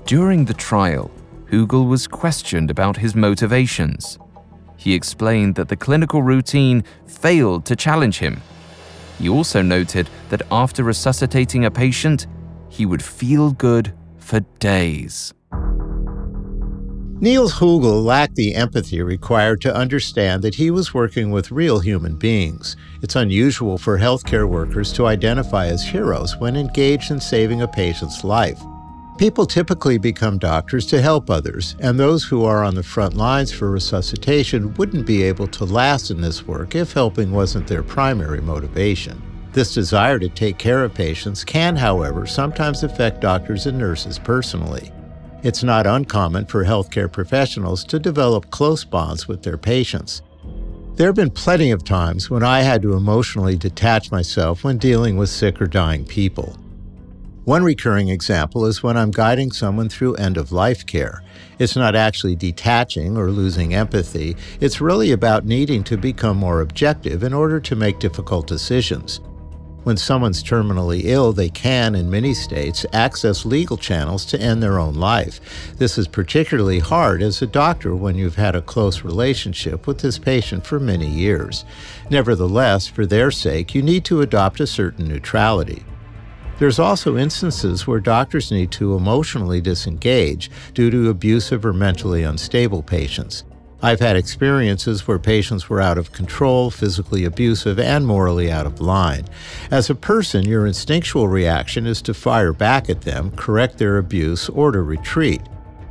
[0.06, 1.10] During the trial,
[1.50, 4.18] Högel was questioned about his motivations.
[4.78, 8.42] He explained that the clinical routine failed to challenge him.
[9.20, 12.28] He also noted that after resuscitating a patient,
[12.70, 15.34] he would feel good for days.
[17.24, 22.18] Niels Högel lacked the empathy required to understand that he was working with real human
[22.18, 22.76] beings.
[23.02, 28.26] It's unusual for healthcare workers to identify as heroes when engaged in saving a patient's
[28.26, 28.62] life.
[29.18, 33.54] People typically become doctors to help others, and those who are on the front lines
[33.54, 38.42] for resuscitation wouldn't be able to last in this work if helping wasn't their primary
[38.42, 39.22] motivation.
[39.54, 44.92] This desire to take care of patients can, however, sometimes affect doctors and nurses personally.
[45.44, 50.22] It's not uncommon for healthcare professionals to develop close bonds with their patients.
[50.96, 55.18] There have been plenty of times when I had to emotionally detach myself when dealing
[55.18, 56.58] with sick or dying people.
[57.44, 61.22] One recurring example is when I'm guiding someone through end of life care.
[61.60, 67.22] It's not actually detaching or losing empathy, it's really about needing to become more objective
[67.22, 69.20] in order to make difficult decisions.
[69.84, 74.80] When someone's terminally ill, they can, in many states, access legal channels to end their
[74.80, 75.42] own life.
[75.78, 80.18] This is particularly hard as a doctor when you've had a close relationship with this
[80.18, 81.66] patient for many years.
[82.10, 85.84] Nevertheless, for their sake, you need to adopt a certain neutrality.
[86.60, 92.84] There's also instances where doctors need to emotionally disengage due to abusive or mentally unstable
[92.84, 93.44] patients.
[93.84, 98.80] I've had experiences where patients were out of control, physically abusive, and morally out of
[98.80, 99.26] line.
[99.70, 104.48] As a person, your instinctual reaction is to fire back at them, correct their abuse,
[104.48, 105.42] or to retreat.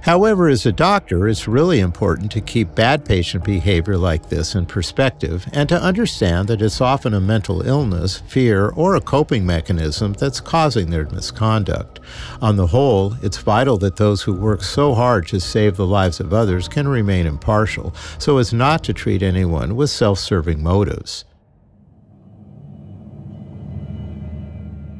[0.02, 4.66] However, as a doctor, it's really important to keep bad patient behavior like this in
[4.66, 10.14] perspective and to understand that it's often a mental illness, fear, or a coping mechanism
[10.14, 12.00] that's causing their misconduct.
[12.40, 16.18] On the whole, it's vital that those who work so hard to save the lives
[16.18, 21.24] of others can remain impartial so as not to treat anyone with self serving motives.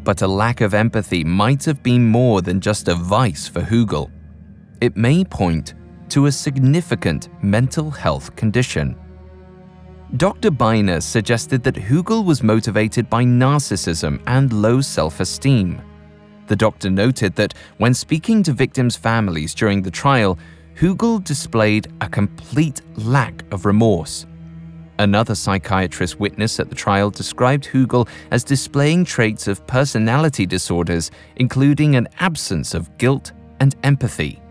[0.05, 4.12] But a lack of empathy might have been more than just a vice for Högel
[4.82, 5.74] it may point
[6.08, 8.96] to a significant mental health condition.
[10.16, 10.50] Dr.
[10.50, 15.80] Beine suggested that Högel was motivated by narcissism and low self esteem.
[16.48, 20.36] The doctor noted that when speaking to victims' families during the trial,
[20.74, 24.26] Högel displayed a complete lack of remorse.
[24.98, 31.94] Another psychiatrist witness at the trial described Högel as displaying traits of personality disorders, including
[31.94, 33.30] an absence of guilt
[33.60, 34.41] and empathy.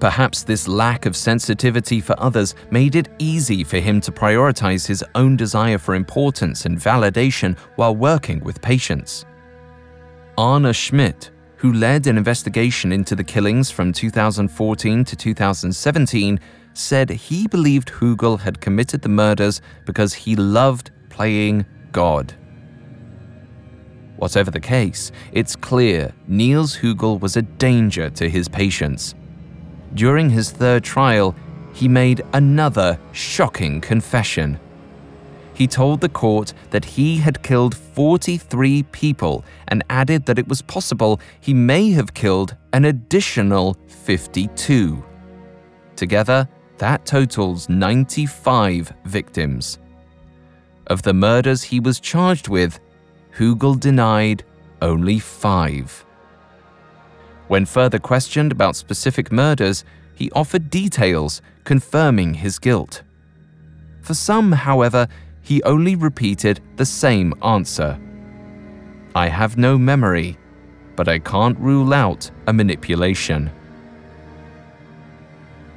[0.00, 5.02] Perhaps this lack of sensitivity for others made it easy for him to prioritize his
[5.14, 9.24] own desire for importance and validation while working with patients.
[10.36, 16.40] Arne Schmidt, who led an investigation into the killings from 2014 to 2017,
[16.74, 22.34] said he believed Högel had committed the murders because he loved playing God.
[24.16, 29.14] Whatever the case, it's clear Niels Högel was a danger to his patients
[29.96, 31.34] during his third trial,
[31.72, 34.60] he made another shocking confession.
[35.52, 40.62] He told the court that he had killed 43 people and added that it was
[40.62, 45.04] possible he may have killed an additional 52.
[45.96, 49.78] Together, that totals 95 victims.
[50.86, 52.78] Of the murders he was charged with,
[53.36, 54.44] Högel denied
[54.80, 56.05] only five.
[57.48, 59.84] When further questioned about specific murders,
[60.14, 63.02] he offered details confirming his guilt.
[64.00, 65.06] For some, however,
[65.42, 67.98] he only repeated the same answer
[69.14, 70.36] I have no memory,
[70.94, 73.50] but I can't rule out a manipulation.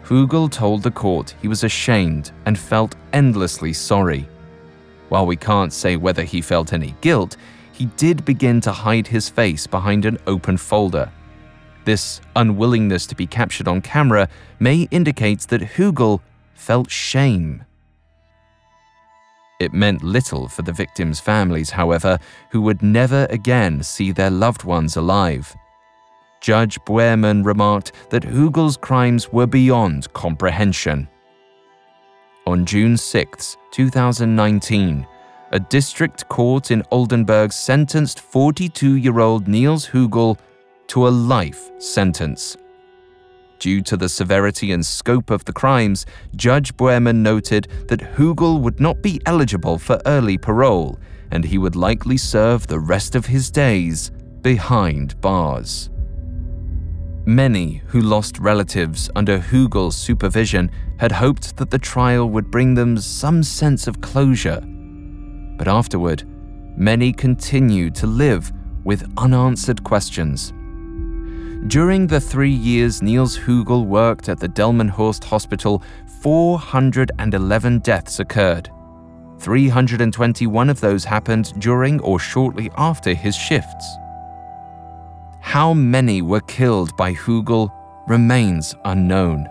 [0.03, 4.27] Högel told the court he was ashamed and felt endlessly sorry.
[5.09, 7.37] While we can't say whether he felt any guilt,
[7.71, 11.09] he did begin to hide his face behind an open folder
[11.89, 14.29] this unwillingness to be captured on camera
[14.59, 16.19] may indicate that Högel
[16.53, 17.63] felt shame.
[19.59, 22.19] It meant little for the victims' families, however,
[22.51, 25.55] who would never again see their loved ones alive.
[26.41, 31.09] Judge Bührmann remarked that Högel's crimes were beyond comprehension.
[32.45, 35.07] On June 6, 2019,
[35.53, 40.37] a district court in Oldenburg sentenced 42 year old Niels Högel
[40.89, 42.57] to a life sentence.
[43.59, 48.79] Due to the severity and scope of the crimes, Judge Bührmann noted that Högel would
[48.79, 50.97] not be eligible for early parole
[51.31, 54.11] and he would likely serve the rest of his days
[54.41, 55.89] behind bars.
[57.25, 62.97] Many who lost relatives under Högel's supervision had hoped that the trial would bring them
[62.97, 64.61] some sense of closure.
[64.61, 66.23] But afterward,
[66.75, 68.51] many continued to live
[68.83, 70.53] with unanswered questions.
[71.67, 75.83] During the three years Niels Högel worked at the Delmenhorst Hospital,
[76.21, 78.69] 411 deaths occurred.
[79.39, 83.97] 321 of those happened during or shortly after his shifts.
[85.41, 87.69] How many were killed by Högel
[88.07, 89.47] remains unknown.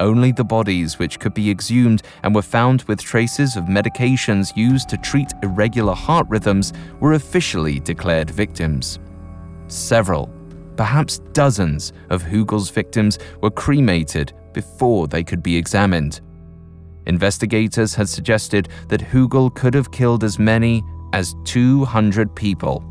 [0.00, 4.88] Only the bodies which could be exhumed and were found with traces of medications used
[4.90, 8.98] to treat irregular heart rhythms were officially declared victims.
[9.68, 10.30] Several
[10.76, 16.20] Perhaps dozens of Högel's victims were cremated before they could be examined.
[17.06, 22.84] Investigators had suggested that Högel could have killed as many as 200 people.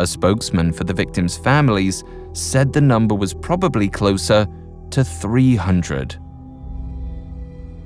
[0.00, 4.46] A spokesman for the victims' families said the number was probably closer
[4.90, 6.16] to 300.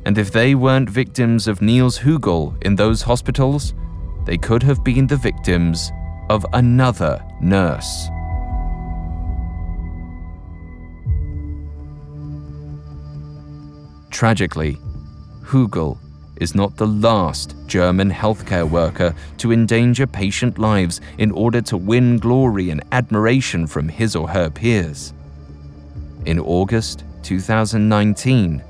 [0.04, 3.74] And if they weren't victims of Niels Högel in those hospitals,
[4.26, 5.90] they could have been the victims
[6.28, 8.08] of another nurse.
[14.12, 14.78] Tragically,
[15.42, 15.98] Högel
[16.36, 22.18] is not the last German healthcare worker to endanger patient lives in order to win
[22.18, 25.14] glory and admiration from his or her peers.
[26.26, 28.62] In August 2019,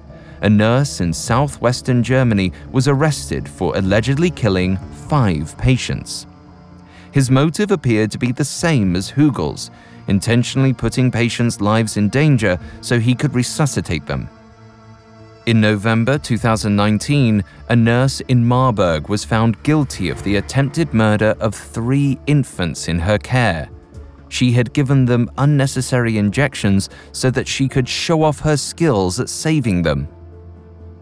[0.43, 4.76] a nurse in southwestern Germany was arrested for allegedly killing
[5.09, 6.26] five patients.
[7.11, 9.70] His motive appeared to be the same as Högel's
[10.07, 14.28] intentionally putting patients' lives in danger so he could resuscitate them.
[15.45, 21.53] In November 2019, a nurse in Marburg was found guilty of the attempted murder of
[21.53, 23.68] three infants in her care.
[24.28, 29.28] She had given them unnecessary injections so that she could show off her skills at
[29.28, 30.07] saving them.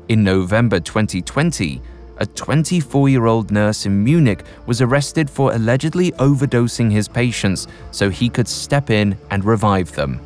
[0.09, 1.82] In November 2020,
[2.16, 8.09] a 24 year old nurse in Munich was arrested for allegedly overdosing his patients so
[8.09, 10.18] he could step in and revive them.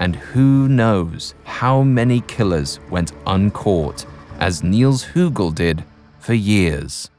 [0.00, 4.06] And who knows how many killers went uncaught,
[4.40, 5.84] as Niels Högel did
[6.18, 7.10] for years.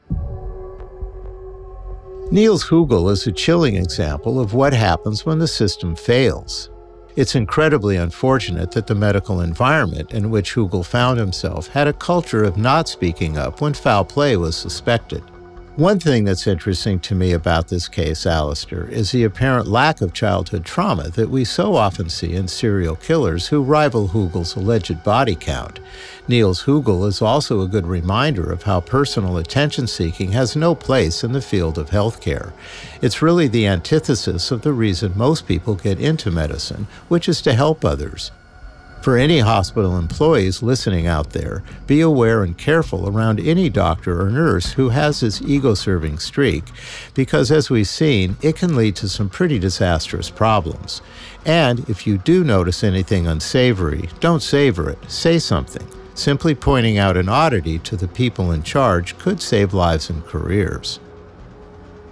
[2.30, 6.70] Niels Högel is a chilling example of what happens when the system fails.
[7.14, 12.44] It's incredibly unfortunate that the medical environment in which Högel found himself had a culture
[12.44, 15.22] of not speaking up when foul play was suspected.
[15.76, 20.14] One thing that's interesting to me about this case, Alastair, is the apparent lack of
[20.14, 25.34] childhood trauma that we so often see in serial killers who rival Högel's alleged body
[25.34, 25.78] count.
[26.28, 31.22] Niels Högel is also a good reminder of how personal attention seeking has no place
[31.22, 32.54] in the field of healthcare.
[33.02, 37.52] It's really the antithesis of the reason most people get into medicine, which is to
[37.52, 38.30] help others.
[39.06, 44.30] For any hospital employees listening out there, be aware and careful around any doctor or
[44.30, 46.64] nurse who has this ego serving streak,
[47.14, 51.02] because as we've seen, it can lead to some pretty disastrous problems.
[51.44, 55.86] And if you do notice anything unsavory, don't savor it, say something.
[56.14, 60.98] Simply pointing out an oddity to the people in charge could save lives and careers.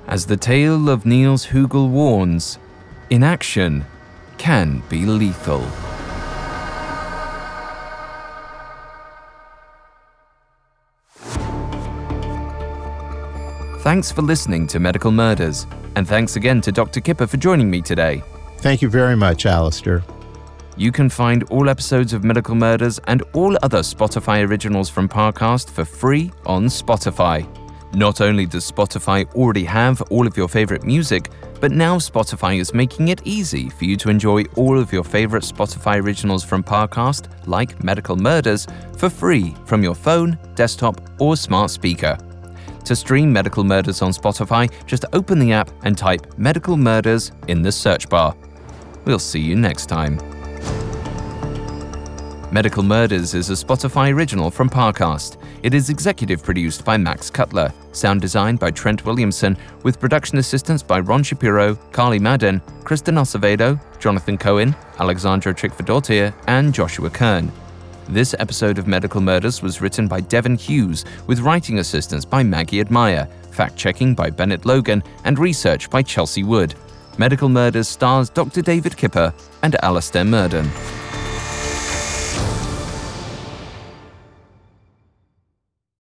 [0.07, 2.61] As the tale of Niels Högel warns,
[3.11, 3.85] inaction
[4.39, 5.67] can be lethal.
[13.85, 17.03] Thanks for listening to Medical Murders, and thanks again to Dr.
[17.03, 18.23] Kipper for joining me today.
[18.61, 20.03] Thank you very much, Alastair.
[20.79, 25.69] You can find all episodes of Medical Murders and all other Spotify originals from Parcast
[25.69, 27.47] for free on Spotify.
[27.95, 31.31] Not only does Spotify already have all of your favorite music,
[31.61, 35.45] but now Spotify is making it easy for you to enjoy all of your favorite
[35.45, 38.67] Spotify originals from Parcast, like Medical Murders,
[38.97, 42.17] for free from your phone, desktop, or smart speaker.
[42.85, 47.63] To stream Medical Murders on Spotify, just open the app and type Medical Murders in
[47.63, 48.37] the search bar.
[49.07, 50.19] We'll see you next time.
[52.53, 55.39] Medical Murders is a Spotify original from Parcast.
[55.63, 60.83] It is executive produced by Max Cutler, sound designed by Trent Williamson, with production assistance
[60.83, 67.51] by Ron Shapiro, Carly Madden, Kristen Acevedo, Jonathan Cohen, Alexandra Trickfordottir, and Joshua Kern.
[68.09, 72.81] This episode of Medical Murders was written by Devin Hughes, with writing assistance by Maggie
[72.81, 76.75] Admire, fact checking by Bennett Logan, and research by Chelsea Wood.
[77.17, 78.61] Medical Murders stars Dr.
[78.61, 79.33] David Kipper
[79.63, 80.71] and Alastair Murden.